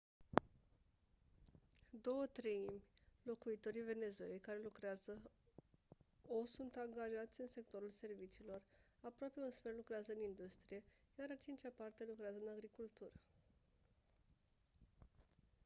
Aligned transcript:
două 1.89 2.25
treimi 2.27 2.83
locuitorii 3.23 3.81
venezuelei 3.81 4.39
care 4.39 4.59
lucrează 4.63 5.21
o 6.27 6.45
sunt 6.45 6.75
angajați 6.75 7.41
în 7.41 7.47
sectorul 7.47 7.89
serviciilor 7.89 8.61
aproape 9.01 9.39
un 9.39 9.51
sfert 9.51 9.75
lucrează 9.75 10.11
în 10.15 10.21
industrie 10.21 10.83
iar 11.19 11.27
a 11.31 11.35
cincea 11.35 11.69
parte 11.77 12.03
lucrează 12.07 12.37
în 12.45 12.51
agricultură 12.51 13.11